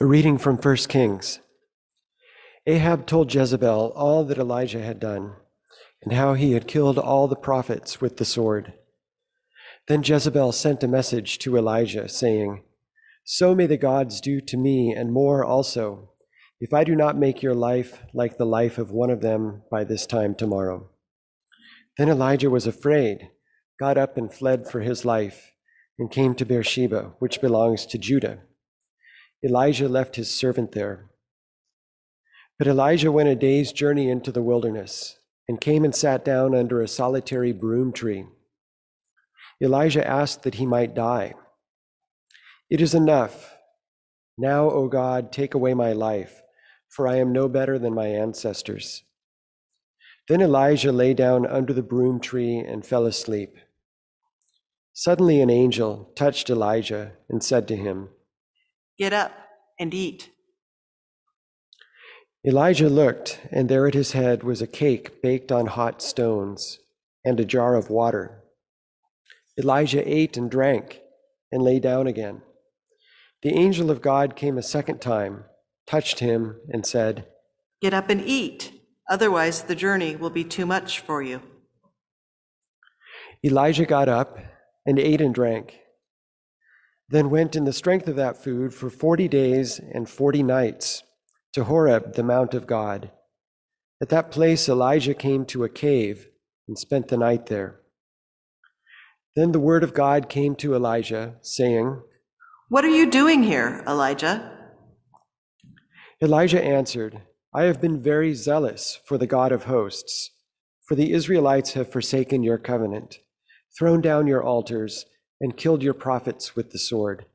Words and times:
A 0.00 0.06
reading 0.06 0.38
from 0.38 0.56
1 0.56 0.76
Kings. 0.88 1.40
Ahab 2.66 3.06
told 3.06 3.34
Jezebel 3.34 3.92
all 3.94 4.24
that 4.24 4.38
Elijah 4.38 4.82
had 4.82 5.00
done, 5.00 5.34
and 6.02 6.12
how 6.12 6.34
he 6.34 6.52
had 6.52 6.68
killed 6.68 6.98
all 6.98 7.28
the 7.28 7.36
prophets 7.36 8.00
with 8.00 8.16
the 8.16 8.24
sword. 8.24 8.72
Then 9.88 10.02
Jezebel 10.02 10.52
sent 10.52 10.82
a 10.82 10.88
message 10.88 11.38
to 11.40 11.56
Elijah, 11.56 12.08
saying, 12.08 12.62
So 13.24 13.54
may 13.54 13.66
the 13.66 13.76
gods 13.76 14.20
do 14.20 14.40
to 14.40 14.56
me, 14.56 14.92
and 14.92 15.12
more 15.12 15.44
also, 15.44 16.10
if 16.60 16.74
I 16.74 16.84
do 16.84 16.94
not 16.94 17.16
make 17.16 17.42
your 17.42 17.54
life 17.54 18.02
like 18.12 18.36
the 18.36 18.46
life 18.46 18.78
of 18.78 18.90
one 18.90 19.10
of 19.10 19.22
them 19.22 19.62
by 19.70 19.84
this 19.84 20.06
time 20.06 20.34
tomorrow. 20.34 20.90
Then 21.96 22.08
Elijah 22.08 22.50
was 22.50 22.66
afraid, 22.66 23.30
got 23.78 23.98
up 23.98 24.16
and 24.16 24.32
fled 24.32 24.68
for 24.68 24.80
his 24.80 25.04
life, 25.04 25.52
and 25.98 26.10
came 26.10 26.34
to 26.34 26.44
Beersheba, 26.44 27.12
which 27.18 27.40
belongs 27.40 27.86
to 27.86 27.98
Judah. 27.98 28.40
Elijah 29.44 29.88
left 29.88 30.16
his 30.16 30.30
servant 30.30 30.72
there. 30.72 31.10
But 32.58 32.68
Elijah 32.68 33.10
went 33.10 33.30
a 33.30 33.34
day's 33.34 33.72
journey 33.72 34.10
into 34.10 34.30
the 34.30 34.42
wilderness 34.42 35.18
and 35.48 35.60
came 35.60 35.84
and 35.84 35.94
sat 35.94 36.24
down 36.24 36.54
under 36.54 36.82
a 36.82 36.88
solitary 36.88 37.52
broom 37.52 37.92
tree. 37.92 38.26
Elijah 39.62 40.06
asked 40.06 40.42
that 40.42 40.56
he 40.56 40.66
might 40.66 40.94
die. 40.94 41.34
It 42.68 42.80
is 42.80 42.94
enough. 42.94 43.56
Now, 44.36 44.70
O 44.70 44.88
God, 44.88 45.32
take 45.32 45.54
away 45.54 45.74
my 45.74 45.92
life, 45.92 46.42
for 46.88 47.08
I 47.08 47.16
am 47.16 47.32
no 47.32 47.48
better 47.48 47.78
than 47.78 47.94
my 47.94 48.08
ancestors. 48.08 49.04
Then 50.28 50.40
Elijah 50.40 50.92
lay 50.92 51.14
down 51.14 51.46
under 51.46 51.72
the 51.72 51.82
broom 51.82 52.20
tree 52.20 52.58
and 52.58 52.86
fell 52.86 53.06
asleep. 53.06 53.56
Suddenly, 54.92 55.40
an 55.40 55.50
angel 55.50 56.12
touched 56.14 56.50
Elijah 56.50 57.12
and 57.28 57.42
said 57.42 57.66
to 57.68 57.76
him, 57.76 58.10
Get 59.00 59.14
up 59.14 59.32
and 59.78 59.94
eat. 59.94 60.28
Elijah 62.46 62.90
looked, 62.90 63.40
and 63.50 63.66
there 63.66 63.86
at 63.86 63.94
his 63.94 64.12
head 64.12 64.42
was 64.42 64.60
a 64.60 64.66
cake 64.66 65.22
baked 65.22 65.50
on 65.50 65.68
hot 65.68 66.02
stones 66.02 66.78
and 67.24 67.40
a 67.40 67.46
jar 67.46 67.76
of 67.76 67.88
water. 67.88 68.44
Elijah 69.58 70.06
ate 70.06 70.36
and 70.36 70.50
drank 70.50 71.00
and 71.50 71.62
lay 71.62 71.78
down 71.80 72.06
again. 72.06 72.42
The 73.40 73.54
angel 73.54 73.90
of 73.90 74.02
God 74.02 74.36
came 74.36 74.58
a 74.58 74.62
second 74.62 75.00
time, 75.00 75.44
touched 75.86 76.18
him, 76.18 76.60
and 76.68 76.84
said, 76.84 77.24
Get 77.80 77.94
up 77.94 78.10
and 78.10 78.20
eat, 78.20 78.82
otherwise 79.08 79.62
the 79.62 79.74
journey 79.74 80.14
will 80.14 80.28
be 80.28 80.44
too 80.44 80.66
much 80.66 81.00
for 81.00 81.22
you. 81.22 81.40
Elijah 83.42 83.86
got 83.86 84.10
up 84.10 84.38
and 84.84 84.98
ate 84.98 85.22
and 85.22 85.34
drank 85.34 85.80
then 87.10 87.28
went 87.28 87.56
in 87.56 87.64
the 87.64 87.72
strength 87.72 88.06
of 88.08 88.16
that 88.16 88.42
food 88.42 88.72
for 88.72 88.88
forty 88.88 89.28
days 89.28 89.80
and 89.80 90.08
forty 90.08 90.42
nights 90.42 91.02
to 91.52 91.64
Horeb, 91.64 92.14
the 92.14 92.22
mount 92.22 92.54
of 92.54 92.66
God. 92.66 93.10
At 94.00 94.08
that 94.10 94.30
place, 94.30 94.68
Elijah 94.68 95.14
came 95.14 95.44
to 95.46 95.64
a 95.64 95.68
cave 95.68 96.28
and 96.68 96.78
spent 96.78 97.08
the 97.08 97.16
night 97.16 97.46
there. 97.46 97.80
Then 99.34 99.52
the 99.52 99.60
word 99.60 99.82
of 99.82 99.92
God 99.92 100.28
came 100.28 100.54
to 100.56 100.74
Elijah, 100.74 101.34
saying, 101.42 102.00
What 102.68 102.84
are 102.84 102.88
you 102.88 103.10
doing 103.10 103.42
here, 103.42 103.82
Elijah? 103.86 104.58
Elijah 106.22 106.62
answered, 106.62 107.22
I 107.52 107.64
have 107.64 107.80
been 107.80 108.00
very 108.00 108.34
zealous 108.34 109.00
for 109.04 109.18
the 109.18 109.26
God 109.26 109.50
of 109.50 109.64
hosts, 109.64 110.30
for 110.82 110.94
the 110.94 111.12
Israelites 111.12 111.72
have 111.72 111.90
forsaken 111.90 112.44
your 112.44 112.58
covenant, 112.58 113.18
thrown 113.76 114.00
down 114.00 114.28
your 114.28 114.44
altars, 114.44 115.06
and 115.40 115.56
killed 115.56 115.82
your 115.82 115.94
prophets 115.94 116.54
with 116.54 116.70
the 116.70 116.78
sword. 116.78 117.26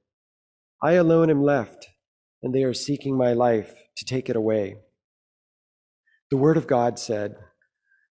I 0.81 0.93
alone 0.93 1.29
am 1.29 1.43
left, 1.43 1.87
and 2.43 2.53
they 2.53 2.63
are 2.63 2.73
seeking 2.73 3.17
my 3.17 3.33
life 3.33 3.73
to 3.97 4.05
take 4.05 4.29
it 4.29 4.35
away. 4.35 4.77
The 6.29 6.37
word 6.37 6.57
of 6.57 6.67
God 6.67 6.99
said, 6.99 7.37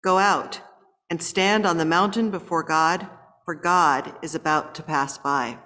Go 0.04 0.18
out 0.18 0.60
and 1.10 1.22
stand 1.22 1.66
on 1.66 1.78
the 1.78 1.84
mountain 1.84 2.30
before 2.30 2.62
God, 2.62 3.08
for 3.44 3.54
God 3.54 4.14
is 4.22 4.34
about 4.34 4.74
to 4.74 4.82
pass 4.82 5.16
by. 5.16 5.58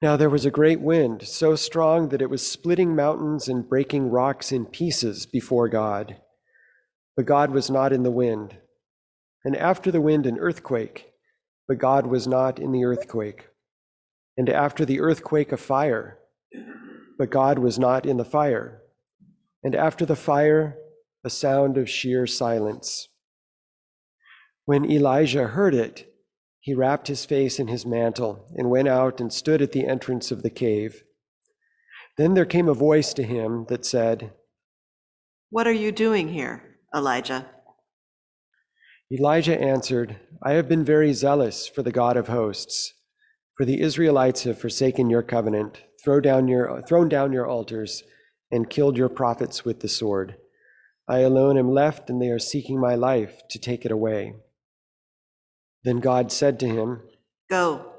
Now 0.00 0.16
there 0.16 0.30
was 0.30 0.44
a 0.44 0.50
great 0.50 0.80
wind, 0.80 1.22
so 1.22 1.54
strong 1.56 2.08
that 2.10 2.22
it 2.22 2.30
was 2.30 2.46
splitting 2.46 2.94
mountains 2.94 3.48
and 3.48 3.68
breaking 3.68 4.10
rocks 4.10 4.52
in 4.52 4.66
pieces 4.66 5.26
before 5.26 5.68
God. 5.68 6.16
But 7.16 7.26
God 7.26 7.50
was 7.50 7.70
not 7.70 7.92
in 7.92 8.02
the 8.02 8.10
wind. 8.10 8.58
And 9.44 9.56
after 9.56 9.90
the 9.90 10.00
wind, 10.00 10.26
an 10.26 10.38
earthquake 10.38 11.13
but 11.68 11.78
God 11.78 12.06
was 12.06 12.26
not 12.26 12.58
in 12.58 12.72
the 12.72 12.84
earthquake. 12.84 13.48
And 14.36 14.48
after 14.48 14.84
the 14.84 15.00
earthquake, 15.00 15.52
a 15.52 15.56
fire, 15.56 16.18
but 17.18 17.30
God 17.30 17.58
was 17.58 17.78
not 17.78 18.06
in 18.06 18.16
the 18.16 18.24
fire. 18.24 18.82
And 19.62 19.74
after 19.74 20.04
the 20.04 20.16
fire, 20.16 20.76
a 21.24 21.30
sound 21.30 21.78
of 21.78 21.88
sheer 21.88 22.26
silence. 22.26 23.08
When 24.66 24.90
Elijah 24.90 25.48
heard 25.48 25.74
it, 25.74 26.12
he 26.60 26.74
wrapped 26.74 27.08
his 27.08 27.24
face 27.24 27.58
in 27.58 27.68
his 27.68 27.84
mantle 27.84 28.46
and 28.56 28.70
went 28.70 28.88
out 28.88 29.20
and 29.20 29.32
stood 29.32 29.60
at 29.60 29.72
the 29.72 29.86
entrance 29.86 30.30
of 30.30 30.42
the 30.42 30.50
cave. 30.50 31.04
Then 32.16 32.34
there 32.34 32.46
came 32.46 32.68
a 32.68 32.74
voice 32.74 33.12
to 33.14 33.22
him 33.22 33.66
that 33.68 33.84
said, 33.84 34.32
What 35.50 35.66
are 35.66 35.72
you 35.72 35.92
doing 35.92 36.28
here, 36.28 36.78
Elijah? 36.94 37.46
Elijah 39.12 39.60
answered, 39.60 40.16
I 40.42 40.52
have 40.52 40.68
been 40.68 40.84
very 40.84 41.12
zealous 41.12 41.66
for 41.66 41.82
the 41.82 41.92
God 41.92 42.16
of 42.16 42.28
hosts, 42.28 42.94
for 43.54 43.64
the 43.64 43.80
Israelites 43.80 44.44
have 44.44 44.58
forsaken 44.58 45.10
your 45.10 45.22
covenant, 45.22 45.82
throw 46.02 46.20
down 46.20 46.48
your, 46.48 46.82
thrown 46.82 47.08
down 47.08 47.32
your 47.32 47.46
altars, 47.46 48.02
and 48.50 48.70
killed 48.70 48.96
your 48.96 49.08
prophets 49.08 49.64
with 49.64 49.80
the 49.80 49.88
sword. 49.88 50.36
I 51.06 51.18
alone 51.18 51.58
am 51.58 51.70
left, 51.70 52.08
and 52.08 52.20
they 52.20 52.30
are 52.30 52.38
seeking 52.38 52.80
my 52.80 52.94
life 52.94 53.42
to 53.50 53.58
take 53.58 53.84
it 53.84 53.90
away. 53.90 54.34
Then 55.82 56.00
God 56.00 56.32
said 56.32 56.58
to 56.60 56.68
him, 56.68 57.02
Go, 57.50 57.92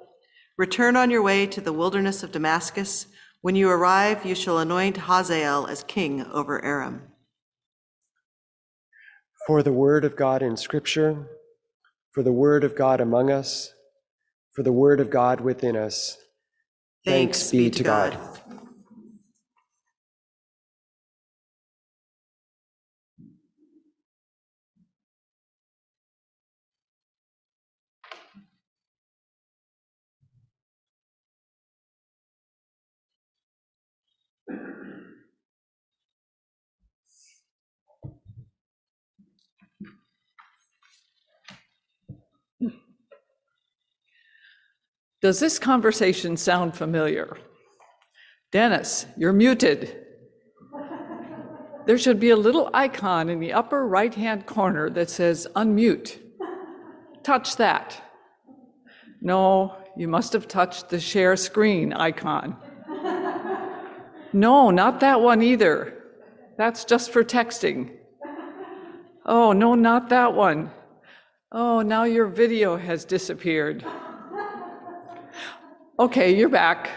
return 0.58 0.96
on 0.96 1.12
your 1.12 1.22
way 1.22 1.46
to 1.46 1.62
the 1.62 1.74
wilderness 1.74 2.24
of 2.24 2.32
Damascus. 2.32 3.06
When 3.42 3.56
you 3.56 3.70
arrive, 3.70 4.26
you 4.26 4.34
shall 4.34 4.58
anoint 4.58 4.98
Hazael 4.98 5.68
as 5.68 5.84
king 5.84 6.26
over 6.26 6.64
Aram. 6.66 7.04
For 9.46 9.62
the 9.62 9.74
word 9.74 10.06
of 10.06 10.16
God 10.16 10.42
in 10.42 10.58
Scripture, 10.58 11.28
for 12.12 12.24
the 12.24 12.32
word 12.32 12.64
of 12.64 12.76
God 12.76 13.00
among 13.00 13.30
us, 13.30 13.74
for 14.54 14.64
the 14.64 14.72
word 14.72 15.00
of 15.00 15.10
God 15.10 15.42
within 15.42 15.76
us. 15.76 16.18
Thanks, 17.06 17.40
Thanks 17.40 17.52
be 17.52 17.70
to 17.70 17.84
God. 17.84 18.14
God. 18.14 18.42
Does 45.26 45.40
this 45.40 45.58
conversation 45.58 46.38
sound 46.38 46.76
familiar? 46.78 47.36
Dennis, 48.52 49.08
you're 49.18 49.34
muted. 49.34 50.06
There 51.88 51.98
should 51.98 52.20
be 52.20 52.30
a 52.30 52.36
little 52.36 52.70
icon 52.76 53.30
in 53.30 53.40
the 53.40 53.52
upper 53.52 53.88
right 53.88 54.14
hand 54.14 54.46
corner 54.46 54.88
that 54.92 55.10
says 55.10 55.48
unmute. 55.56 56.20
Touch 57.24 57.56
that. 57.56 58.00
No, 59.20 59.76
you 59.98 60.08
must 60.08 60.32
have 60.34 60.48
touched 60.48 60.90
the 60.90 61.00
share 61.00 61.36
screen 61.36 61.92
icon. 61.92 62.58
No, 64.32 64.70
not 64.70 65.00
that 65.00 65.22
one 65.22 65.42
either. 65.42 66.04
That's 66.56 66.86
just 66.86 67.10
for 67.10 67.24
texting. 67.24 67.96
Oh, 69.26 69.54
no, 69.54 69.74
not 69.74 70.10
that 70.10 70.36
one. 70.36 70.70
Oh, 71.52 71.82
now 71.82 72.04
your 72.04 72.28
video 72.28 72.78
has 72.78 73.06
disappeared. 73.06 73.84
Okay, 75.98 76.36
you're 76.36 76.50
back. 76.50 76.90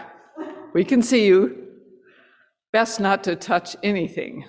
We 0.73 0.83
can 0.83 1.01
see 1.01 1.25
you. 1.25 1.67
Best 2.73 2.99
not 2.99 3.23
to 3.23 3.37
touch 3.37 3.77
anything. 3.81 4.43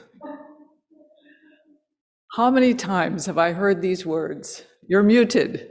How 2.32 2.50
many 2.50 2.74
times 2.74 3.26
have 3.26 3.38
I 3.38 3.52
heard 3.52 3.80
these 3.80 4.04
words? 4.04 4.64
You're 4.88 5.04
muted. 5.04 5.68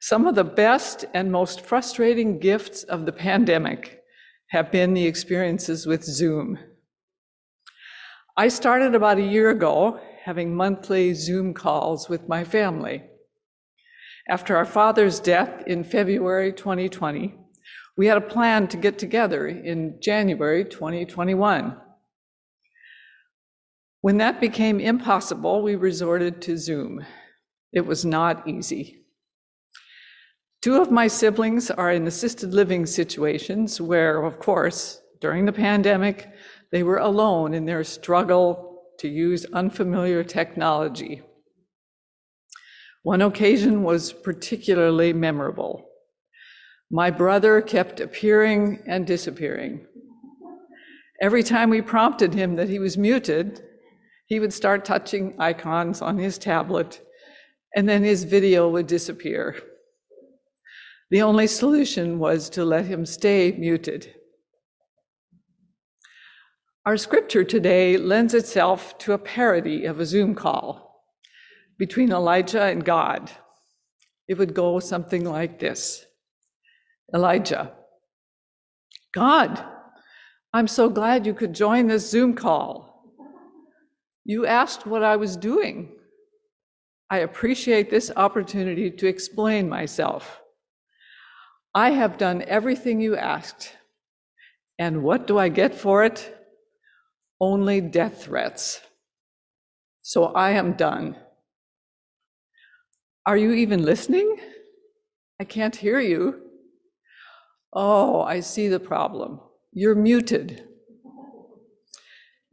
Some 0.00 0.26
of 0.26 0.36
the 0.36 0.44
best 0.44 1.04
and 1.12 1.30
most 1.30 1.60
frustrating 1.60 2.38
gifts 2.38 2.84
of 2.84 3.04
the 3.04 3.12
pandemic 3.12 4.00
have 4.48 4.72
been 4.72 4.94
the 4.94 5.06
experiences 5.06 5.86
with 5.86 6.02
Zoom. 6.02 6.58
I 8.38 8.48
started 8.48 8.94
about 8.94 9.18
a 9.18 9.22
year 9.22 9.50
ago 9.50 10.00
having 10.24 10.54
monthly 10.54 11.12
Zoom 11.12 11.52
calls 11.52 12.08
with 12.08 12.26
my 12.26 12.42
family. 12.42 13.02
After 14.30 14.56
our 14.56 14.64
father's 14.64 15.20
death 15.20 15.62
in 15.66 15.84
February 15.84 16.54
2020, 16.54 17.34
We 18.00 18.06
had 18.06 18.16
a 18.16 18.22
plan 18.22 18.66
to 18.68 18.78
get 18.78 18.98
together 18.98 19.46
in 19.46 20.00
January 20.00 20.64
2021. 20.64 21.76
When 24.00 24.16
that 24.16 24.40
became 24.40 24.80
impossible, 24.80 25.60
we 25.60 25.74
resorted 25.76 26.40
to 26.40 26.56
Zoom. 26.56 27.04
It 27.74 27.84
was 27.84 28.06
not 28.06 28.48
easy. 28.48 29.04
Two 30.62 30.80
of 30.80 30.90
my 30.90 31.08
siblings 31.08 31.70
are 31.70 31.92
in 31.92 32.06
assisted 32.06 32.54
living 32.54 32.86
situations 32.86 33.82
where, 33.82 34.24
of 34.24 34.38
course, 34.38 35.02
during 35.20 35.44
the 35.44 35.52
pandemic, 35.52 36.26
they 36.72 36.82
were 36.82 37.00
alone 37.00 37.52
in 37.52 37.66
their 37.66 37.84
struggle 37.84 38.82
to 39.00 39.10
use 39.10 39.44
unfamiliar 39.52 40.24
technology. 40.24 41.20
One 43.02 43.20
occasion 43.20 43.82
was 43.82 44.14
particularly 44.14 45.12
memorable. 45.12 45.89
My 46.90 47.10
brother 47.10 47.62
kept 47.62 48.00
appearing 48.00 48.82
and 48.86 49.06
disappearing. 49.06 49.86
Every 51.22 51.44
time 51.44 51.70
we 51.70 51.82
prompted 51.82 52.34
him 52.34 52.56
that 52.56 52.68
he 52.68 52.80
was 52.80 52.98
muted, 52.98 53.62
he 54.26 54.40
would 54.40 54.52
start 54.52 54.84
touching 54.84 55.36
icons 55.38 56.02
on 56.02 56.18
his 56.18 56.36
tablet, 56.36 57.00
and 57.76 57.88
then 57.88 58.02
his 58.02 58.24
video 58.24 58.68
would 58.70 58.88
disappear. 58.88 59.56
The 61.10 61.22
only 61.22 61.46
solution 61.46 62.18
was 62.18 62.50
to 62.50 62.64
let 62.64 62.86
him 62.86 63.06
stay 63.06 63.52
muted. 63.52 64.14
Our 66.86 66.96
scripture 66.96 67.44
today 67.44 67.98
lends 67.98 68.34
itself 68.34 68.98
to 68.98 69.12
a 69.12 69.18
parody 69.18 69.84
of 69.84 70.00
a 70.00 70.06
Zoom 70.06 70.34
call 70.34 71.04
between 71.78 72.10
Elijah 72.10 72.62
and 72.62 72.84
God. 72.84 73.30
It 74.26 74.38
would 74.38 74.54
go 74.54 74.80
something 74.80 75.24
like 75.24 75.60
this 75.60 76.06
Elijah, 77.14 77.72
God, 79.14 79.64
I'm 80.52 80.68
so 80.68 80.88
glad 80.88 81.26
you 81.26 81.34
could 81.34 81.54
join 81.54 81.86
this 81.86 82.10
Zoom 82.10 82.34
call. 82.34 83.14
You 84.24 84.46
asked 84.46 84.86
what 84.86 85.02
I 85.02 85.16
was 85.16 85.36
doing. 85.36 85.92
I 87.10 87.18
appreciate 87.18 87.90
this 87.90 88.10
opportunity 88.14 88.90
to 88.90 89.06
explain 89.06 89.68
myself. 89.68 90.40
I 91.74 91.90
have 91.90 92.18
done 92.18 92.42
everything 92.42 93.00
you 93.00 93.16
asked. 93.16 93.76
And 94.78 95.02
what 95.02 95.26
do 95.26 95.38
I 95.38 95.48
get 95.48 95.74
for 95.74 96.04
it? 96.04 96.36
only 97.40 97.80
death 97.80 98.22
threats. 98.22 98.80
So 100.02 100.24
I 100.26 100.50
am 100.50 100.74
done. 100.74 101.16
Are 103.26 103.36
you 103.36 103.52
even 103.52 103.82
listening? 103.84 104.36
I 105.40 105.44
can't 105.44 105.74
hear 105.74 106.00
you. 106.00 106.49
Oh, 107.72 108.22
I 108.22 108.40
see 108.40 108.68
the 108.68 108.80
problem. 108.80 109.40
You're 109.72 109.94
muted. 109.94 110.66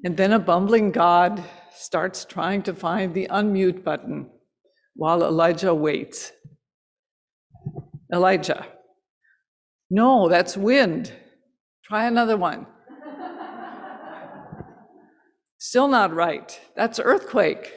And 0.03 0.15
then 0.15 0.31
a 0.31 0.39
bumbling 0.39 0.91
God 0.91 1.43
starts 1.73 2.25
trying 2.25 2.61
to 2.63 2.73
find 2.73 3.13
the 3.13 3.27
unmute 3.31 3.83
button 3.83 4.29
while 4.95 5.23
Elijah 5.23 5.73
waits. 5.73 6.31
Elijah, 8.13 8.65
no, 9.89 10.27
that's 10.29 10.55
wind. 10.57 11.13
Try 11.83 12.07
another 12.07 12.37
one. 12.37 12.67
Still 15.57 15.87
not 15.87 16.13
right. 16.13 16.59
That's 16.75 16.99
earthquake. 16.99 17.73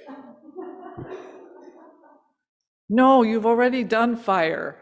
No, 2.88 3.22
you've 3.22 3.46
already 3.46 3.84
done 3.84 4.16
fire. 4.16 4.76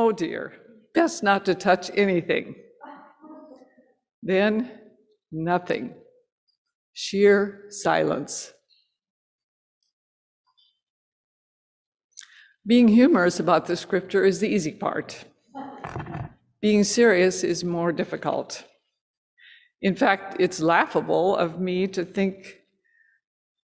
Oh 0.00 0.12
dear, 0.12 0.52
best 0.94 1.24
not 1.24 1.44
to 1.46 1.56
touch 1.56 1.90
anything. 1.92 2.54
Then 4.22 4.70
nothing. 5.32 5.92
Sheer 6.92 7.64
silence. 7.70 8.52
Being 12.64 12.86
humorous 12.86 13.40
about 13.40 13.66
the 13.66 13.74
scripture 13.74 14.24
is 14.24 14.38
the 14.38 14.46
easy 14.46 14.70
part. 14.70 15.24
Being 16.60 16.84
serious 16.84 17.42
is 17.42 17.64
more 17.64 17.90
difficult. 17.90 18.62
In 19.82 19.96
fact, 19.96 20.36
it's 20.38 20.60
laughable 20.60 21.34
of 21.34 21.58
me 21.58 21.88
to 21.88 22.04
think 22.04 22.60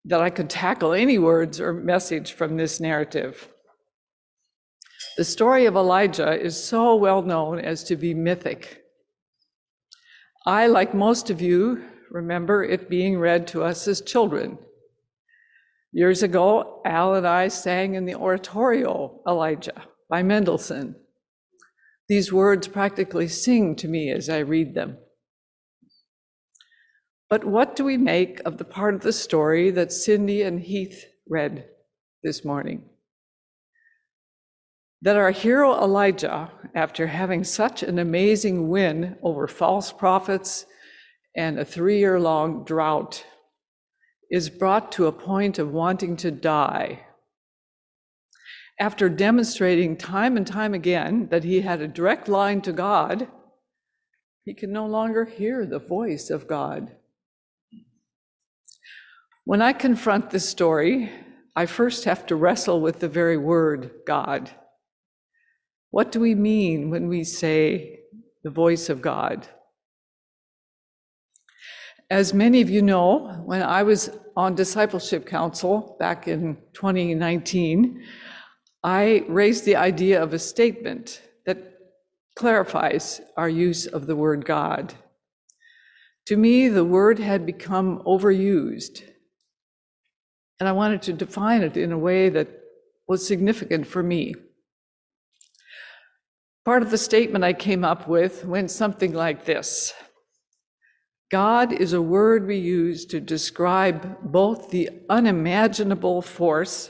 that 0.03 0.19
I 0.19 0.31
could 0.31 0.49
tackle 0.49 0.91
any 0.91 1.17
words 1.17 1.61
or 1.61 1.71
message 1.71 2.33
from 2.33 2.57
this 2.57 2.81
narrative. 2.81 3.47
The 5.17 5.23
story 5.23 5.65
of 5.65 5.77
Elijah 5.77 6.37
is 6.37 6.61
so 6.61 6.93
well 6.95 7.21
known 7.21 7.59
as 7.59 7.85
to 7.85 7.95
be 7.95 8.13
mythic. 8.13 8.83
I, 10.45 10.67
like 10.67 10.93
most 10.93 11.29
of 11.29 11.39
you, 11.39 11.85
remember 12.11 12.65
it 12.65 12.89
being 12.89 13.17
read 13.17 13.47
to 13.47 13.63
us 13.63 13.87
as 13.87 14.01
children. 14.01 14.57
Years 15.93 16.21
ago, 16.21 16.81
Al 16.83 17.13
and 17.13 17.25
I 17.25 17.47
sang 17.47 17.95
in 17.95 18.03
the 18.03 18.15
oratorio 18.15 19.21
Elijah 19.25 19.83
by 20.09 20.21
Mendelssohn. 20.21 20.95
These 22.09 22.33
words 22.33 22.67
practically 22.67 23.29
sing 23.29 23.77
to 23.77 23.87
me 23.87 24.11
as 24.11 24.27
I 24.27 24.39
read 24.39 24.75
them. 24.75 24.97
But 27.29 27.45
what 27.45 27.77
do 27.77 27.85
we 27.85 27.95
make 27.97 28.41
of 28.43 28.57
the 28.57 28.65
part 28.65 28.95
of 28.95 29.01
the 29.01 29.13
story 29.13 29.71
that 29.71 29.93
Cindy 29.93 30.41
and 30.41 30.59
Heath 30.59 31.05
read 31.29 31.69
this 32.21 32.43
morning? 32.43 32.89
That 35.01 35.17
our 35.17 35.31
hero 35.31 35.73
Elijah, 35.75 36.51
after 36.73 37.07
having 37.07 37.43
such 37.43 37.83
an 37.83 37.99
amazing 37.99 38.69
win 38.69 39.17
over 39.21 39.47
false 39.47 39.91
prophets 39.91 40.65
and 41.35 41.59
a 41.59 41.65
three 41.65 41.99
year 41.99 42.19
long 42.19 42.63
drought, 42.63 43.25
is 44.31 44.49
brought 44.49 44.91
to 44.93 45.07
a 45.07 45.11
point 45.11 45.59
of 45.59 45.71
wanting 45.71 46.17
to 46.17 46.31
die. 46.31 47.05
After 48.79 49.07
demonstrating 49.07 49.95
time 49.95 50.35
and 50.35 50.45
time 50.45 50.73
again 50.73 51.27
that 51.29 51.43
he 51.43 51.61
had 51.61 51.81
a 51.81 51.87
direct 51.87 52.27
line 52.27 52.61
to 52.61 52.73
God, 52.73 53.27
he 54.43 54.53
can 54.53 54.71
no 54.71 54.85
longer 54.85 55.25
hear 55.25 55.65
the 55.65 55.79
voice 55.79 56.29
of 56.29 56.47
God. 56.47 56.91
When 59.45 59.61
I 59.61 59.73
confront 59.73 60.29
this 60.29 60.49
story, 60.49 61.11
I 61.55 61.67
first 61.67 62.03
have 62.05 62.25
to 62.27 62.35
wrestle 62.35 62.81
with 62.81 62.99
the 62.99 63.07
very 63.07 63.37
word 63.37 63.91
God. 64.05 64.51
What 65.95 66.11
do 66.11 66.19
we 66.19 66.35
mean 66.35 66.89
when 66.89 67.07
we 67.07 67.23
say 67.23 68.01
the 68.43 68.49
voice 68.49 68.89
of 68.89 69.01
God? 69.01 69.47
As 72.09 72.33
many 72.33 72.59
of 72.59 72.69
you 72.69 72.81
know, 72.81 73.41
when 73.45 73.63
I 73.63 73.83
was 73.83 74.09
on 74.35 74.55
Discipleship 74.55 75.25
Council 75.25 75.95
back 75.97 76.27
in 76.27 76.57
2019, 76.73 78.03
I 78.83 79.23
raised 79.29 79.63
the 79.63 79.77
idea 79.77 80.21
of 80.21 80.33
a 80.33 80.37
statement 80.37 81.21
that 81.45 81.59
clarifies 82.35 83.21
our 83.37 83.47
use 83.47 83.85
of 83.85 84.05
the 84.05 84.17
word 84.17 84.43
God. 84.45 84.93
To 86.25 86.35
me, 86.35 86.67
the 86.67 86.83
word 86.83 87.19
had 87.19 87.45
become 87.45 88.03
overused 88.05 89.01
and 90.59 90.67
I 90.67 90.73
wanted 90.73 91.01
to 91.03 91.13
define 91.13 91.61
it 91.61 91.77
in 91.77 91.93
a 91.93 91.97
way 91.97 92.27
that 92.27 92.49
was 93.07 93.25
significant 93.25 93.87
for 93.87 94.03
me. 94.03 94.35
Part 96.65 96.81
of 96.81 96.89
the 96.89 96.97
statement 96.97 97.43
I 97.43 97.53
came 97.53 97.85
up 97.85 98.07
with 98.07 98.43
went 98.43 98.71
something 98.71 99.13
like 99.13 99.45
this 99.45 99.93
God 101.31 101.71
is 101.71 101.93
a 101.93 102.01
word 102.01 102.47
we 102.47 102.57
use 102.57 103.05
to 103.05 103.21
describe 103.21 104.17
both 104.23 104.71
the 104.71 104.89
unimaginable 105.07 106.23
force 106.23 106.89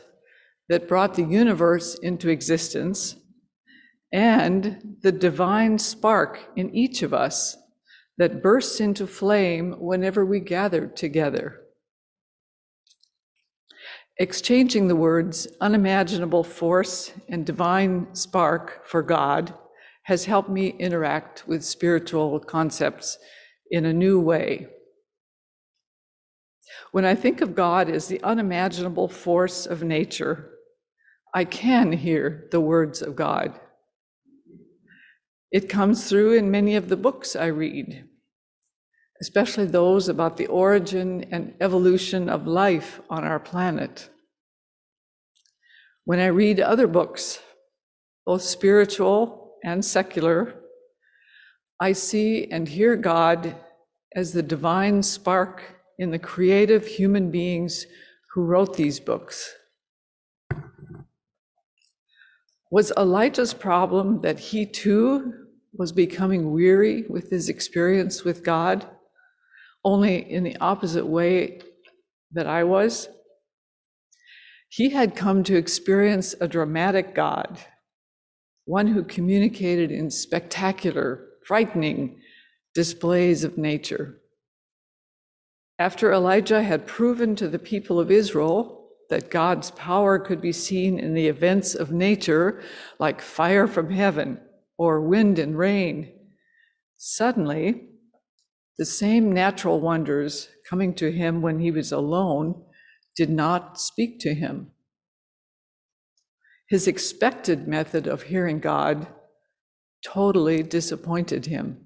that 0.70 0.88
brought 0.88 1.16
the 1.16 1.26
universe 1.26 1.96
into 1.96 2.30
existence 2.30 3.18
and 4.14 4.98
the 5.02 5.12
divine 5.12 5.78
spark 5.78 6.40
in 6.56 6.74
each 6.74 7.02
of 7.02 7.14
us 7.14 7.58
that 8.18 8.42
bursts 8.42 8.80
into 8.80 9.06
flame 9.06 9.74
whenever 9.78 10.26
we 10.26 10.40
gather 10.40 10.88
together. 10.88 11.60
Exchanging 14.18 14.88
the 14.88 14.96
words 14.96 15.50
unimaginable 15.60 16.46
force 16.46 17.12
and 17.28 17.46
divine 17.46 18.08
spark 18.16 18.88
for 18.88 19.04
God 19.04 19.54
has 20.06 20.26
helped 20.26 20.50
me 20.50 20.68
interact 20.80 21.44
with 21.48 21.64
spiritual 21.64 22.40
concepts 22.40 23.18
in 23.72 23.86
a 23.86 23.94
new 23.94 24.20
way. 24.20 24.68
When 26.92 27.06
I 27.06 27.16
think 27.16 27.42
of 27.42 27.56
God 27.56 27.90
as 27.90 28.08
the 28.08 28.22
unimaginable 28.22 29.08
force 29.08 29.66
of 29.66 29.82
nature, 29.82 30.52
I 31.34 31.44
can 31.44 31.92
hear 31.92 32.48
the 32.52 32.62
words 32.62 33.02
of 33.02 33.16
God. 33.16 33.60
It 35.52 35.70
comes 35.70 36.08
through 36.08 36.34
in 36.34 36.52
many 36.52 36.76
of 36.76 36.90
the 36.90 36.98
books 36.98 37.36
I 37.36 37.48
read, 37.48 38.06
especially 39.22 39.66
those 39.66 40.08
about 40.08 40.38
the 40.38 40.48
origin 40.48 41.26
and 41.32 41.56
evolution 41.60 42.30
of 42.30 42.46
life 42.46 43.02
on 43.10 43.24
our 43.24 43.40
planet. 43.40 44.10
When 46.04 46.20
I 46.20 46.28
read 46.28 46.60
other 46.60 46.86
books 46.86 47.40
both 48.24 48.44
spiritual 48.44 49.45
and 49.64 49.84
secular, 49.84 50.56
I 51.80 51.92
see 51.92 52.48
and 52.52 52.68
hear 52.68 52.96
God 52.96 53.56
as 54.16 54.32
the 54.32 54.44
divine 54.44 55.04
spark 55.04 55.62
in 56.00 56.12
the 56.12 56.20
creative 56.20 56.86
human 56.86 57.32
beings 57.32 57.86
who 58.34 58.44
wrote 58.44 58.76
these 58.76 59.00
books. 59.00 59.54
Was 62.72 62.92
Elijah's 62.98 63.54
problem 63.54 64.22
that 64.22 64.40
he 64.40 64.66
too 64.66 65.34
was 65.74 65.92
becoming 65.92 66.52
weary 66.52 67.04
with 67.10 67.30
his 67.30 67.50
experience 67.50 68.24
with 68.24 68.44
God, 68.44 68.88
only 69.84 70.32
in 70.32 70.44
the 70.44 70.58
opposite 70.58 71.06
way 71.06 71.62
that 72.32 72.48
I 72.48 72.64
was? 72.64 73.08
He 74.70 74.90
had 74.90 75.16
come 75.16 75.44
to 75.44 75.56
experience 75.56 76.36
a 76.42 76.48
dramatic 76.48 77.16
God, 77.16 77.60
one 78.66 78.88
who 78.88 79.04
communicated 79.04 79.92
in 79.92 80.10
spectacular, 80.10 81.26
frightening 81.46 82.20
displays 82.74 83.44
of 83.44 83.58
nature. 83.58 84.20
After 85.78 86.12
Elijah 86.12 86.64
had 86.64 86.88
proven 86.88 87.36
to 87.36 87.48
the 87.48 87.60
people 87.60 88.00
of 88.00 88.12
Israel 88.12 88.90
that 89.10 89.30
God's 89.30 89.72
power 89.72 90.18
could 90.18 90.42
be 90.42 90.52
seen 90.52 90.98
in 90.98 91.14
the 91.14 91.28
events 91.28 91.76
of 91.76 91.92
nature, 91.92 92.62
like 93.00 93.22
fire 93.22 93.68
from 93.68 93.92
heaven 93.92 94.40
or 94.78 95.02
wind 95.02 95.38
and 95.38 95.58
rain, 95.58 96.12
suddenly 96.98 97.90
the 98.78 98.86
same 98.86 99.32
natural 99.32 99.80
wonders 99.80 100.50
coming 100.70 100.94
to 100.96 101.12
him 101.12 101.42
when 101.42 101.60
he 101.60 101.72
was 101.72 101.92
alone 101.92 102.64
did 103.16 103.30
not 103.30 103.80
speak 103.80 104.20
to 104.20 104.34
him. 104.34 104.72
His 106.68 106.88
expected 106.88 107.68
method 107.68 108.08
of 108.08 108.24
hearing 108.24 108.60
God 108.60 109.08
totally 110.04 110.64
disappointed 110.64 111.46
him. 111.46 111.86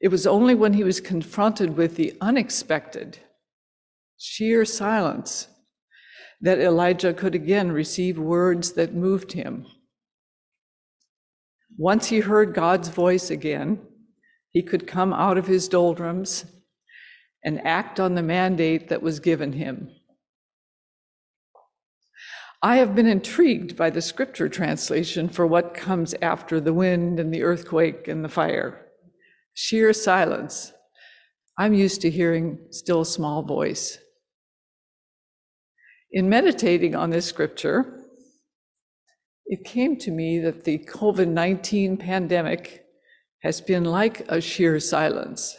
It 0.00 0.08
was 0.08 0.26
only 0.26 0.54
when 0.54 0.74
he 0.74 0.84
was 0.84 1.00
confronted 1.00 1.76
with 1.76 1.96
the 1.96 2.16
unexpected, 2.20 3.18
sheer 4.16 4.64
silence, 4.64 5.48
that 6.40 6.60
Elijah 6.60 7.12
could 7.12 7.34
again 7.34 7.72
receive 7.72 8.16
words 8.16 8.72
that 8.72 8.94
moved 8.94 9.32
him. 9.32 9.66
Once 11.76 12.08
he 12.08 12.20
heard 12.20 12.54
God's 12.54 12.88
voice 12.88 13.30
again, 13.30 13.80
he 14.50 14.62
could 14.62 14.86
come 14.86 15.12
out 15.12 15.36
of 15.36 15.48
his 15.48 15.68
doldrums 15.68 16.44
and 17.44 17.64
act 17.66 17.98
on 17.98 18.14
the 18.14 18.22
mandate 18.22 18.88
that 18.88 19.02
was 19.02 19.20
given 19.20 19.52
him. 19.52 19.90
I 22.62 22.78
have 22.78 22.96
been 22.96 23.06
intrigued 23.06 23.76
by 23.76 23.90
the 23.90 24.02
scripture 24.02 24.48
translation 24.48 25.28
for 25.28 25.46
what 25.46 25.74
comes 25.74 26.14
after 26.20 26.60
the 26.60 26.74
wind 26.74 27.20
and 27.20 27.32
the 27.32 27.44
earthquake 27.44 28.08
and 28.08 28.24
the 28.24 28.28
fire 28.28 28.84
sheer 29.54 29.92
silence. 29.92 30.72
I'm 31.58 31.74
used 31.74 32.00
to 32.02 32.10
hearing 32.10 32.58
still 32.70 33.04
small 33.04 33.42
voice. 33.42 33.98
In 36.12 36.28
meditating 36.28 36.94
on 36.94 37.10
this 37.10 37.26
scripture, 37.26 38.04
it 39.46 39.64
came 39.64 39.96
to 39.98 40.12
me 40.12 40.38
that 40.38 40.62
the 40.62 40.78
COVID 40.78 41.26
19 41.26 41.96
pandemic 41.96 42.84
has 43.42 43.60
been 43.60 43.84
like 43.84 44.20
a 44.28 44.40
sheer 44.40 44.78
silence, 44.78 45.56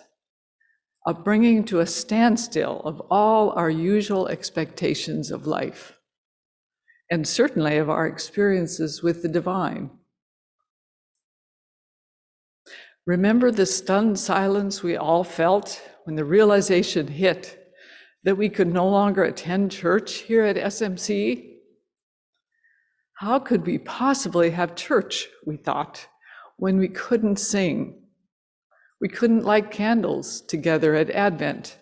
a 1.05 1.13
bringing 1.13 1.65
to 1.65 1.81
a 1.81 1.85
standstill 1.85 2.81
of 2.85 3.01
all 3.09 3.51
our 3.51 3.69
usual 3.69 4.29
expectations 4.29 5.29
of 5.29 5.45
life, 5.45 5.98
and 7.09 7.27
certainly 7.27 7.77
of 7.77 7.89
our 7.89 8.07
experiences 8.07 9.01
with 9.01 9.21
the 9.21 9.27
divine. 9.27 9.89
Remember 13.05 13.49
the 13.49 13.65
stunned 13.65 14.19
silence 14.19 14.83
we 14.83 14.95
all 14.95 15.23
felt 15.23 15.81
when 16.03 16.15
the 16.15 16.25
realization 16.25 17.07
hit 17.07 17.73
that 18.23 18.37
we 18.37 18.49
could 18.49 18.71
no 18.71 18.87
longer 18.87 19.23
attend 19.23 19.71
church 19.71 20.17
here 20.17 20.43
at 20.43 20.55
SMC? 20.55 21.55
How 23.13 23.39
could 23.39 23.65
we 23.65 23.79
possibly 23.79 24.51
have 24.51 24.75
church, 24.75 25.27
we 25.45 25.57
thought, 25.57 26.07
when 26.57 26.77
we 26.77 26.87
couldn't 26.87 27.37
sing? 27.39 28.01
We 29.01 29.09
couldn't 29.09 29.45
light 29.45 29.71
candles 29.71 30.41
together 30.41 30.93
at 30.93 31.09
Advent. 31.09 31.79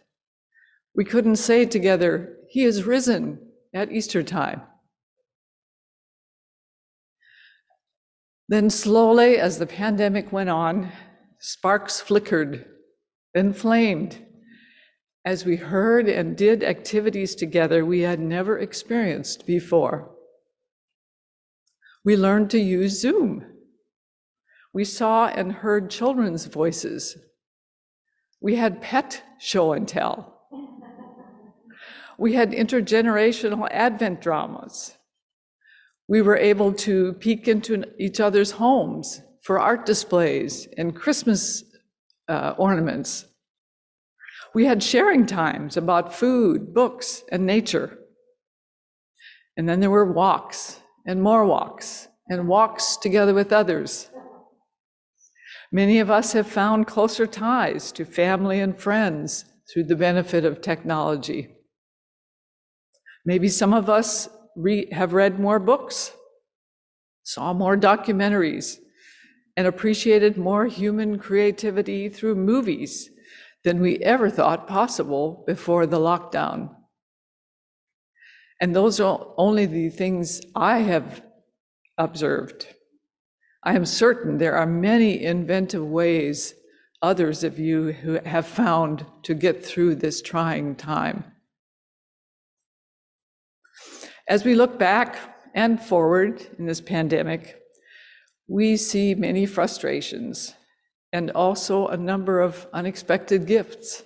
We 0.96 1.04
couldn't 1.04 1.36
say 1.36 1.66
together, 1.66 2.38
He 2.50 2.64
is 2.64 2.86
risen 2.86 3.40
at 3.74 3.92
Easter 3.92 4.24
time. 4.24 4.62
Then, 8.50 8.70
slowly, 8.70 9.38
as 9.38 9.60
the 9.60 9.66
pandemic 9.66 10.32
went 10.32 10.50
on, 10.50 10.92
Sparks 11.40 12.00
flickered, 12.00 12.66
then 13.34 13.54
flamed 13.54 14.26
as 15.28 15.44
we 15.44 15.58
heard 15.58 16.08
and 16.08 16.38
did 16.38 16.64
activities 16.64 17.36
together 17.36 17.86
we 17.86 18.00
had 18.00 18.18
never 18.18 18.58
experienced 18.58 19.46
before. 19.46 20.10
We 22.06 22.16
learned 22.16 22.50
to 22.52 22.60
use 22.60 23.02
Zoom. 23.02 23.46
We 24.74 24.86
saw 24.86 25.28
and 25.28 25.52
heard 25.52 25.90
children's 25.90 26.46
voices. 26.46 27.18
We 28.40 28.56
had 28.56 28.82
pet 28.82 29.22
show 29.38 29.74
and 29.74 29.86
tell. 29.86 30.48
We 32.18 32.34
had 32.34 32.52
intergenerational 32.52 33.68
Advent 33.70 34.22
dramas. 34.22 34.96
We 36.08 36.22
were 36.22 36.38
able 36.38 36.74
to 36.74 37.14
peek 37.14 37.48
into 37.48 37.84
each 38.00 38.20
other's 38.20 38.52
homes 38.52 39.22
for 39.42 39.60
art 39.60 39.86
displays 39.86 40.68
and 40.78 40.96
Christmas 40.96 41.64
uh, 42.28 42.54
ornaments. 42.58 43.26
We 44.54 44.66
had 44.66 44.82
sharing 44.82 45.26
times 45.26 45.78
about 45.78 46.14
food, 46.14 46.74
books, 46.74 47.24
and 47.32 47.46
nature. 47.46 47.98
And 49.58 49.68
then 49.68 49.80
there 49.80 49.90
were 49.90 50.12
walks 50.12 50.80
and 51.06 51.22
more 51.22 51.46
walks 51.46 52.08
and 52.30 52.48
walks 52.48 52.98
together 52.98 53.34
with 53.34 53.52
others. 53.52 54.10
Many 55.72 56.00
of 56.00 56.10
us 56.10 56.34
have 56.34 56.48
found 56.48 56.88
closer 56.88 57.28
ties 57.28 57.92
to 57.94 58.06
family 58.06 58.60
and 58.60 58.80
friends 58.80 59.46
through 59.72 59.84
the 59.86 59.96
benefit 59.96 60.46
of 60.46 60.62
technology. 60.62 61.50
Maybe 63.26 63.50
some 63.50 63.74
of 63.74 63.90
us 63.90 64.30
re- 64.58 64.92
have 64.92 65.14
read 65.14 65.40
more 65.40 65.60
books, 65.60 66.12
saw 67.24 67.54
more 67.54 67.78
documentaries, 67.78 68.78
and 69.56 69.68
appreciated 69.68 70.38
more 70.38 70.66
human 70.66 71.18
creativity 71.18 72.10
through 72.10 72.36
movies 72.36 73.10
than 73.64 73.80
we 73.80 73.98
ever 73.98 74.30
thought 74.30 74.68
possible 74.68 75.44
before 75.48 75.86
the 75.86 76.00
lockdown. 76.00 76.70
And 78.60 78.76
those 78.76 79.00
are 79.00 79.34
only 79.38 79.66
the 79.66 79.90
things 79.90 80.42
I 80.56 80.80
have 80.80 81.22
observed. 81.98 82.68
I 83.64 83.76
am 83.76 83.86
certain 83.86 84.38
there 84.38 84.56
are 84.56 84.66
many 84.66 85.24
inventive 85.24 85.86
ways 85.86 86.54
others 87.02 87.44
of 87.44 87.60
you 87.60 87.92
who 87.92 88.20
have 88.26 88.48
found 88.48 89.06
to 89.24 89.34
get 89.34 89.64
through 89.66 89.96
this 89.96 90.22
trying 90.22 90.76
time. 90.76 91.24
As 94.28 94.44
we 94.44 94.56
look 94.56 94.78
back 94.78 95.18
and 95.56 95.82
forward 95.82 96.46
in 96.60 96.66
this 96.66 96.82
pandemic, 96.82 97.62
we 98.48 98.76
see 98.76 99.16
many 99.16 99.46
frustrations 99.46 100.54
and 101.14 101.32
also 101.32 101.88
a 101.88 101.96
number 101.96 102.42
of 102.42 102.68
unexpected 102.74 103.46
gifts. 103.46 104.04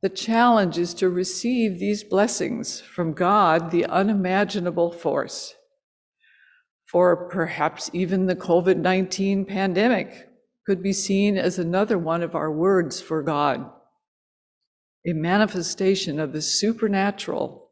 The 0.00 0.08
challenge 0.08 0.78
is 0.78 0.94
to 0.94 1.08
receive 1.08 1.80
these 1.80 2.04
blessings 2.04 2.80
from 2.80 3.14
God, 3.14 3.72
the 3.72 3.84
unimaginable 3.86 4.92
force. 4.92 5.54
For 6.86 7.28
perhaps 7.28 7.90
even 7.92 8.26
the 8.26 8.36
COVID 8.36 8.76
19 8.76 9.44
pandemic 9.44 10.28
could 10.64 10.82
be 10.82 10.92
seen 10.92 11.36
as 11.36 11.58
another 11.58 11.98
one 11.98 12.22
of 12.22 12.36
our 12.36 12.52
words 12.52 13.00
for 13.00 13.22
God, 13.22 13.68
a 15.04 15.12
manifestation 15.12 16.20
of 16.20 16.32
the 16.32 16.42
supernatural, 16.42 17.67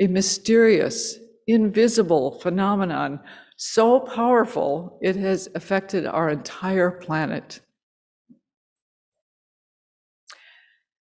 a 0.00 0.06
mysterious, 0.06 1.18
invisible 1.46 2.38
phenomenon 2.40 3.20
so 3.56 3.98
powerful 3.98 4.98
it 5.02 5.16
has 5.16 5.48
affected 5.54 6.06
our 6.06 6.30
entire 6.30 6.90
planet. 6.90 7.60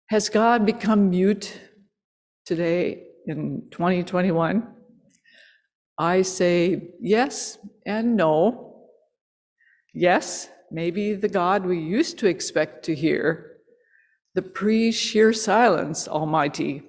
Has 0.07 0.27
God 0.27 0.65
become 0.65 1.09
mute 1.09 1.57
today 2.45 3.03
in 3.25 3.63
2021? 3.71 4.67
I 5.97 6.21
say 6.23 6.89
yes 6.99 7.57
and 7.85 8.17
no. 8.17 8.87
Yes, 9.93 10.49
maybe 10.69 11.13
the 11.13 11.29
God 11.29 11.65
we 11.65 11.79
used 11.79 12.19
to 12.19 12.27
expect 12.27 12.83
to 12.85 12.95
hear, 12.95 13.57
the 14.35 14.41
pre 14.41 14.91
sheer 14.91 15.31
silence 15.31 16.07
Almighty. 16.09 16.83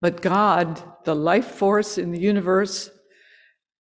But 0.00 0.22
God, 0.22 0.82
the 1.04 1.14
life 1.14 1.46
force 1.46 1.98
in 1.98 2.12
the 2.12 2.20
universe 2.20 2.90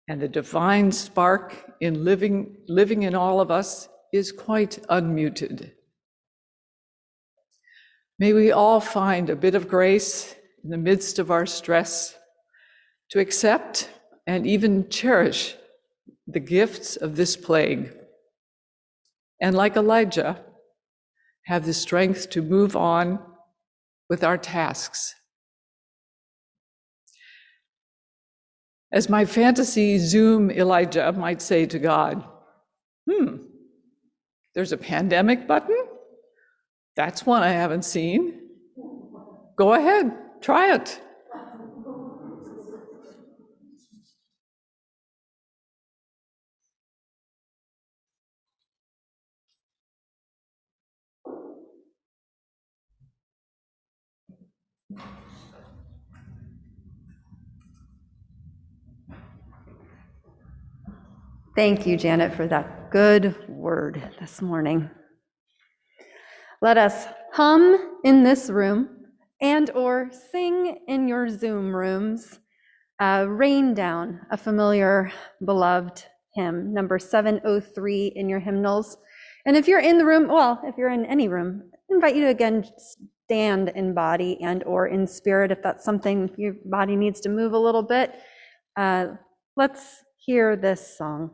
and 0.08 0.20
the 0.20 0.28
divine 0.28 0.90
spark 0.90 1.54
in 1.80 2.04
living, 2.04 2.56
living 2.66 3.02
in 3.02 3.14
all 3.14 3.40
of 3.40 3.50
us, 3.50 3.88
is 4.12 4.32
quite 4.32 4.78
unmuted. 4.88 5.72
May 8.18 8.32
we 8.32 8.50
all 8.50 8.80
find 8.80 9.28
a 9.28 9.36
bit 9.36 9.54
of 9.54 9.68
grace 9.68 10.34
in 10.64 10.70
the 10.70 10.78
midst 10.78 11.18
of 11.18 11.30
our 11.30 11.46
stress 11.46 12.16
to 13.10 13.20
accept 13.20 13.90
and 14.26 14.46
even 14.46 14.88
cherish 14.88 15.56
the 16.26 16.40
gifts 16.40 16.96
of 16.96 17.16
this 17.16 17.36
plague. 17.36 17.94
And 19.40 19.54
like 19.54 19.76
Elijah, 19.76 20.44
have 21.44 21.64
the 21.64 21.72
strength 21.72 22.28
to 22.30 22.42
move 22.42 22.76
on 22.76 23.18
with 24.10 24.24
our 24.24 24.36
tasks. 24.36 25.14
As 28.90 29.08
my 29.08 29.24
fantasy 29.24 29.98
Zoom 29.98 30.50
Elijah 30.50 31.12
might 31.12 31.42
say 31.42 31.66
to 31.66 31.78
God, 31.78 32.24
hmm, 33.08 33.36
there's 34.54 34.72
a 34.72 34.78
pandemic 34.78 35.46
button? 35.46 35.76
That's 36.96 37.26
one 37.26 37.42
I 37.42 37.50
haven't 37.50 37.84
seen. 37.84 38.40
Go 39.56 39.74
ahead, 39.74 40.12
try 40.40 40.74
it. 40.74 41.00
Thank 61.58 61.88
you, 61.88 61.96
Janet, 61.96 62.36
for 62.36 62.46
that 62.46 62.92
good 62.92 63.34
word 63.48 64.00
this 64.20 64.40
morning. 64.40 64.88
Let 66.62 66.78
us 66.78 67.06
hum 67.32 67.96
in 68.04 68.22
this 68.22 68.48
room 68.48 68.88
and 69.40 69.68
or 69.70 70.08
sing 70.30 70.78
in 70.86 71.08
your 71.08 71.28
Zoom 71.28 71.74
rooms, 71.74 72.38
uh, 73.00 73.26
Rain 73.28 73.74
Down, 73.74 74.20
a 74.30 74.36
familiar, 74.36 75.10
beloved 75.44 76.04
hymn, 76.32 76.72
number 76.72 76.96
703 76.96 78.12
in 78.14 78.28
your 78.28 78.38
hymnals. 78.38 78.96
And 79.44 79.56
if 79.56 79.66
you're 79.66 79.80
in 79.80 79.98
the 79.98 80.06
room, 80.06 80.28
well, 80.28 80.60
if 80.62 80.76
you're 80.78 80.92
in 80.92 81.06
any 81.06 81.26
room, 81.26 81.64
I 81.74 81.94
invite 81.94 82.14
you 82.14 82.22
to 82.22 82.28
again 82.28 82.64
stand 83.24 83.70
in 83.70 83.94
body 83.94 84.38
and 84.42 84.62
or 84.62 84.86
in 84.86 85.08
spirit 85.08 85.50
if 85.50 85.60
that's 85.60 85.84
something 85.84 86.30
your 86.38 86.54
body 86.66 86.94
needs 86.94 87.20
to 87.22 87.28
move 87.28 87.52
a 87.52 87.58
little 87.58 87.82
bit. 87.82 88.14
Uh, 88.76 89.06
let's 89.56 90.04
hear 90.18 90.54
this 90.54 90.96
song. 90.96 91.32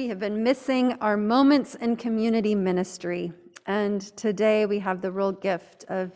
We 0.00 0.08
have 0.08 0.18
been 0.18 0.42
missing 0.42 0.94
our 1.02 1.18
moments 1.18 1.74
in 1.74 1.94
community 1.94 2.54
ministry. 2.54 3.34
And 3.66 4.00
today 4.16 4.64
we 4.64 4.78
have 4.78 5.02
the 5.02 5.12
real 5.12 5.30
gift 5.30 5.84
of 5.90 6.12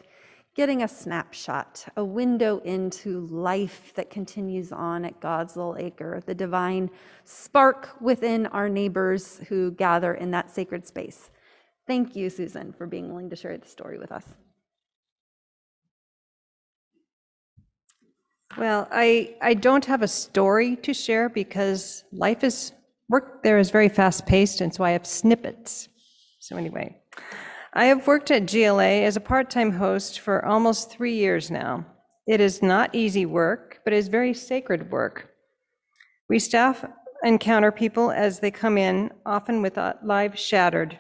getting 0.55 0.83
a 0.83 0.89
snapshot, 0.89 1.85
a 1.95 2.03
window 2.03 2.61
into 2.61 3.27
life 3.27 3.93
that 3.97 4.09
continues 4.09 4.73
on 4.73 5.05
at 5.05 5.21
God's 5.21 5.55
little 5.55 5.77
acre, 5.79 6.23
the 6.25 6.35
divine 6.35 6.89
spark 7.25 7.91
within 8.01 8.47
our 8.47 8.71
neighbors 8.71 9.43
who 9.51 9.73
gather 9.73 10.15
in 10.15 10.31
that 10.31 10.49
sacred 10.51 10.87
space. 10.87 11.31
Thank 11.87 12.17
you, 12.17 12.31
Susan, 12.31 12.73
for 12.73 12.87
being 12.87 13.11
willing 13.11 13.29
to 13.29 13.37
share 13.37 13.59
the 13.59 13.69
story 13.69 13.99
with 13.99 14.13
us. 14.13 14.25
Well, 18.57 18.89
I, 18.91 19.37
I 19.43 19.53
don't 19.53 19.85
have 19.85 20.01
a 20.01 20.09
story 20.09 20.77
to 20.77 20.95
share 20.95 21.29
because 21.29 22.05
life 22.13 22.43
is 22.43 22.73
work 23.09 23.43
there 23.43 23.59
is 23.59 23.71
very 23.71 23.89
fast 23.89 24.27
paced, 24.27 24.61
and 24.61 24.75
so 24.75 24.85
I 24.85 24.93
have 24.93 25.07
snippets. 25.07 25.89
So, 26.41 26.57
anyway, 26.57 26.97
I 27.73 27.87
have 27.87 28.07
worked 28.07 28.31
at 28.31 28.51
GLA 28.51 29.03
as 29.03 29.17
a 29.17 29.21
part 29.21 29.51
time 29.51 29.73
host 29.73 30.21
for 30.21 30.45
almost 30.45 30.91
three 30.91 31.15
years 31.15 31.51
now. 31.51 31.87
It 32.27 32.41
is 32.41 32.63
not 32.63 32.95
easy 32.95 33.27
work, 33.27 33.81
but 33.85 33.93
it 33.93 33.97
is 33.97 34.09
very 34.09 34.33
sacred 34.33 34.91
work. 34.91 35.31
We 36.29 36.39
staff 36.39 36.85
encounter 37.23 37.73
people 37.73 38.11
as 38.11 38.41
they 38.41 38.51
come 38.51 38.79
in, 38.79 39.11
often 39.27 39.63
with 39.63 39.77
uh, 39.79 39.95
lives 40.03 40.41
shattered. 40.41 40.99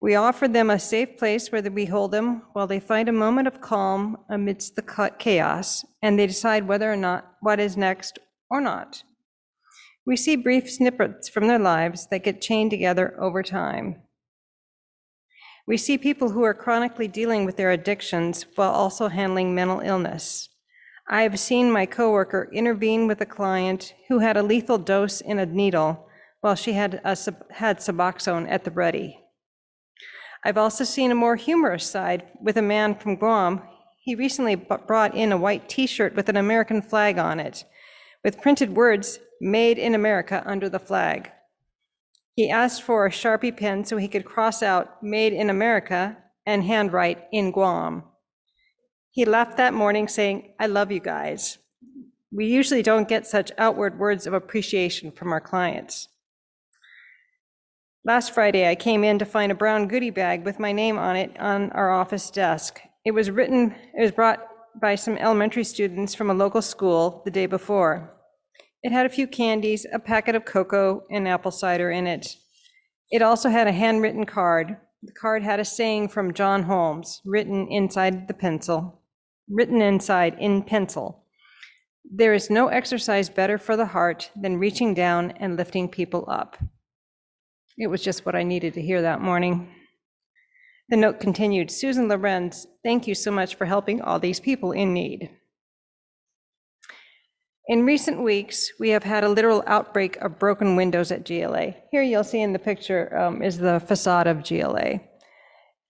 We 0.00 0.16
offer 0.16 0.48
them 0.48 0.70
a 0.70 0.78
safe 0.78 1.16
place 1.16 1.50
where 1.50 1.62
we 1.62 1.86
hold 1.86 2.12
them 2.12 2.42
while 2.52 2.66
they 2.66 2.80
find 2.80 3.08
a 3.08 3.12
moment 3.12 3.48
of 3.48 3.60
calm 3.60 4.18
amidst 4.28 4.76
the 4.76 5.10
chaos, 5.18 5.84
and 6.02 6.18
they 6.18 6.26
decide 6.26 6.68
whether 6.68 6.92
or 6.92 6.96
not 6.96 7.36
what 7.40 7.58
is 7.58 7.76
next 7.76 8.18
or 8.50 8.60
not. 8.60 9.02
We 10.06 10.16
see 10.16 10.36
brief 10.36 10.70
snippets 10.70 11.28
from 11.28 11.46
their 11.46 11.58
lives 11.58 12.06
that 12.08 12.24
get 12.24 12.42
chained 12.42 12.70
together 12.70 13.16
over 13.18 13.42
time. 13.42 14.02
We 15.66 15.78
see 15.78 15.96
people 15.96 16.30
who 16.30 16.42
are 16.42 16.52
chronically 16.52 17.08
dealing 17.08 17.46
with 17.46 17.56
their 17.56 17.70
addictions 17.70 18.44
while 18.54 18.70
also 18.70 19.08
handling 19.08 19.54
mental 19.54 19.80
illness. 19.80 20.50
I 21.08 21.22
have 21.22 21.38
seen 21.40 21.70
my 21.70 21.86
coworker 21.86 22.50
intervene 22.52 23.06
with 23.06 23.20
a 23.22 23.26
client 23.26 23.94
who 24.08 24.18
had 24.18 24.36
a 24.36 24.42
lethal 24.42 24.76
dose 24.76 25.22
in 25.22 25.38
a 25.38 25.46
needle 25.46 26.06
while 26.42 26.54
she 26.54 26.74
had, 26.74 27.00
a, 27.04 27.16
had 27.50 27.78
Suboxone 27.78 28.46
at 28.50 28.64
the 28.64 28.70
ready. 28.70 29.18
I've 30.44 30.58
also 30.58 30.84
seen 30.84 31.10
a 31.10 31.14
more 31.14 31.36
humorous 31.36 31.86
side 31.86 32.24
with 32.42 32.58
a 32.58 32.62
man 32.62 32.94
from 32.94 33.16
Guam. 33.16 33.62
He 34.02 34.14
recently 34.14 34.54
brought 34.54 35.14
in 35.14 35.32
a 35.32 35.38
white 35.38 35.66
t 35.70 35.86
shirt 35.86 36.14
with 36.14 36.28
an 36.28 36.36
American 36.36 36.82
flag 36.82 37.16
on 37.16 37.40
it, 37.40 37.64
with 38.22 38.42
printed 38.42 38.76
words, 38.76 39.18
Made 39.40 39.78
in 39.78 39.94
America 39.94 40.42
under 40.46 40.68
the 40.68 40.78
flag. 40.78 41.30
He 42.34 42.50
asked 42.50 42.82
for 42.82 43.06
a 43.06 43.10
Sharpie 43.10 43.56
pen 43.56 43.84
so 43.84 43.96
he 43.96 44.08
could 44.08 44.24
cross 44.24 44.62
out 44.62 45.02
Made 45.02 45.32
in 45.32 45.50
America 45.50 46.16
and 46.46 46.64
handwrite 46.64 47.24
in 47.32 47.52
Guam. 47.52 48.04
He 49.10 49.24
left 49.24 49.56
that 49.56 49.74
morning 49.74 50.08
saying, 50.08 50.54
I 50.58 50.66
love 50.66 50.90
you 50.90 51.00
guys. 51.00 51.58
We 52.32 52.46
usually 52.46 52.82
don't 52.82 53.08
get 53.08 53.26
such 53.26 53.52
outward 53.58 53.98
words 53.98 54.26
of 54.26 54.34
appreciation 54.34 55.12
from 55.12 55.32
our 55.32 55.40
clients. 55.40 56.08
Last 58.04 58.34
Friday, 58.34 58.68
I 58.68 58.74
came 58.74 59.04
in 59.04 59.18
to 59.20 59.24
find 59.24 59.52
a 59.52 59.54
brown 59.54 59.86
goodie 59.86 60.10
bag 60.10 60.44
with 60.44 60.58
my 60.58 60.72
name 60.72 60.98
on 60.98 61.16
it 61.16 61.38
on 61.38 61.70
our 61.70 61.90
office 61.90 62.30
desk. 62.30 62.80
It 63.04 63.12
was 63.12 63.30
written, 63.30 63.74
it 63.96 64.02
was 64.02 64.10
brought 64.10 64.46
by 64.80 64.96
some 64.96 65.16
elementary 65.16 65.64
students 65.64 66.14
from 66.14 66.28
a 66.28 66.34
local 66.34 66.60
school 66.60 67.22
the 67.24 67.30
day 67.30 67.46
before. 67.46 68.13
It 68.84 68.92
had 68.92 69.06
a 69.06 69.08
few 69.08 69.26
candies, 69.26 69.86
a 69.94 69.98
packet 69.98 70.34
of 70.34 70.44
cocoa, 70.44 71.04
and 71.10 71.26
apple 71.26 71.50
cider 71.50 71.90
in 71.90 72.06
it. 72.06 72.36
It 73.10 73.22
also 73.22 73.48
had 73.48 73.66
a 73.66 73.72
handwritten 73.72 74.26
card. 74.26 74.76
The 75.02 75.12
card 75.12 75.42
had 75.42 75.58
a 75.58 75.64
saying 75.64 76.08
from 76.08 76.34
John 76.34 76.64
Holmes 76.64 77.22
written 77.24 77.66
inside 77.68 78.28
the 78.28 78.34
pencil, 78.34 79.00
written 79.48 79.80
inside 79.80 80.36
in 80.38 80.62
pencil. 80.62 81.24
There 82.04 82.34
is 82.34 82.50
no 82.50 82.68
exercise 82.68 83.30
better 83.30 83.56
for 83.56 83.74
the 83.74 83.86
heart 83.86 84.30
than 84.36 84.58
reaching 84.58 84.92
down 84.92 85.30
and 85.40 85.56
lifting 85.56 85.88
people 85.88 86.26
up. 86.28 86.58
It 87.78 87.86
was 87.86 88.02
just 88.02 88.26
what 88.26 88.36
I 88.36 88.42
needed 88.42 88.74
to 88.74 88.82
hear 88.82 89.00
that 89.00 89.22
morning. 89.22 89.74
The 90.90 90.98
note 90.98 91.20
continued 91.20 91.70
Susan 91.70 92.06
Lorenz, 92.06 92.66
thank 92.82 93.06
you 93.06 93.14
so 93.14 93.30
much 93.30 93.54
for 93.54 93.64
helping 93.64 94.02
all 94.02 94.20
these 94.20 94.40
people 94.40 94.72
in 94.72 94.92
need. 94.92 95.30
In 97.66 97.86
recent 97.86 98.22
weeks, 98.22 98.72
we 98.78 98.90
have 98.90 99.04
had 99.04 99.24
a 99.24 99.28
literal 99.28 99.64
outbreak 99.66 100.16
of 100.16 100.38
broken 100.38 100.76
windows 100.76 101.10
at 101.10 101.24
GLA. 101.24 101.74
Here 101.90 102.02
you'll 102.02 102.22
see 102.22 102.42
in 102.42 102.52
the 102.52 102.58
picture 102.58 103.16
um, 103.16 103.42
is 103.42 103.56
the 103.56 103.80
facade 103.80 104.26
of 104.26 104.46
GLA. 104.46 105.00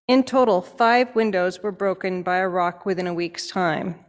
In 0.07 0.23
total, 0.23 0.63
five 0.63 1.13
windows 1.17 1.65
were 1.65 1.73
broken 1.73 2.23
by 2.23 2.37
a 2.37 2.49
rock 2.49 2.87
within 2.87 3.09
a 3.09 3.15
week's 3.15 3.49
time. 3.49 4.05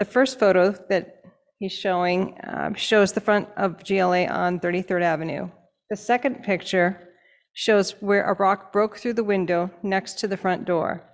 The 0.00 0.04
first 0.04 0.40
photo 0.40 0.72
that 0.88 1.22
he's 1.60 1.72
showing 1.72 2.36
uh, 2.40 2.74
shows 2.74 3.12
the 3.12 3.20
front 3.20 3.48
of 3.56 3.84
GLA 3.84 4.26
on 4.26 4.58
33rd 4.58 5.02
Avenue. 5.02 5.50
The 5.88 5.96
second 5.96 6.42
picture 6.42 7.10
shows 7.52 7.92
where 8.00 8.24
a 8.24 8.34
rock 8.34 8.72
broke 8.72 8.96
through 8.96 9.14
the 9.14 9.22
window 9.22 9.70
next 9.84 10.18
to 10.18 10.26
the 10.26 10.36
front 10.36 10.64
door. 10.64 11.04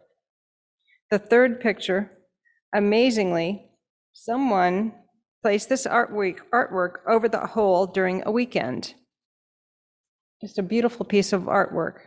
The 1.10 1.18
third 1.18 1.60
picture, 1.60 2.10
amazingly, 2.74 3.68
someone 4.14 4.94
placed 5.46 5.68
this 5.68 5.86
artwork, 5.86 6.38
artwork 6.52 6.94
over 7.06 7.28
the 7.28 7.46
hole 7.46 7.86
during 7.86 8.20
a 8.26 8.32
weekend. 8.32 8.94
Just 10.42 10.58
a 10.58 10.62
beautiful 10.74 11.06
piece 11.06 11.32
of 11.32 11.42
artwork. 11.42 11.98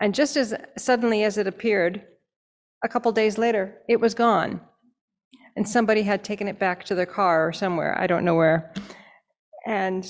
And 0.00 0.12
just 0.12 0.36
as 0.36 0.52
suddenly 0.76 1.22
as 1.22 1.38
it 1.38 1.46
appeared, 1.46 2.02
a 2.84 2.88
couple 2.88 3.12
days 3.12 3.38
later, 3.38 3.78
it 3.88 4.00
was 4.00 4.14
gone. 4.14 4.60
And 5.54 5.68
somebody 5.68 6.02
had 6.02 6.24
taken 6.24 6.48
it 6.48 6.58
back 6.58 6.82
to 6.86 6.96
their 6.96 7.06
car 7.06 7.46
or 7.46 7.52
somewhere, 7.52 7.96
I 7.96 8.08
don't 8.08 8.24
know 8.24 8.34
where. 8.34 8.74
And 9.64 10.04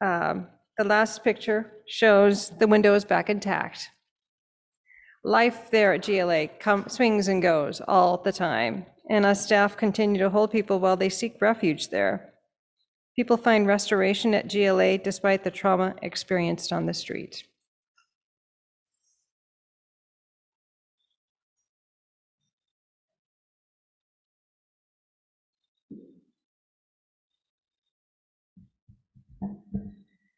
um, 0.00 0.46
the 0.78 0.84
last 0.84 1.22
picture 1.22 1.70
shows 1.86 2.48
the 2.58 2.66
window 2.66 2.94
is 2.94 3.04
back 3.04 3.28
intact. 3.28 3.90
Life 5.22 5.70
there 5.70 5.92
at 5.92 6.06
GLA 6.06 6.48
come, 6.48 6.88
swings 6.88 7.28
and 7.28 7.42
goes 7.42 7.82
all 7.86 8.16
the 8.16 8.32
time, 8.32 8.86
and 9.10 9.26
us 9.26 9.44
staff 9.44 9.76
continue 9.76 10.18
to 10.20 10.30
hold 10.30 10.52
people 10.52 10.78
while 10.78 10.96
they 10.96 11.08
seek 11.08 11.42
refuge 11.42 11.90
there. 11.90 12.32
People 13.16 13.36
find 13.36 13.66
restoration 13.66 14.32
at 14.32 14.48
GLA 14.48 14.96
despite 14.98 15.42
the 15.42 15.50
trauma 15.50 15.96
experienced 16.00 16.72
on 16.72 16.86
the 16.86 16.94
street. 16.94 17.44